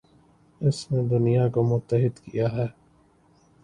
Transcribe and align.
اس 0.61 0.77
نے 0.91 1.01
دنیا 1.09 1.47
کو 1.53 1.63
متحد 1.63 2.19
کیا 2.21 2.47
ہے 2.51 2.67